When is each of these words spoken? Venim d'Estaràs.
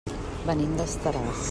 Venim 0.49 0.73
d'Estaràs. 0.81 1.39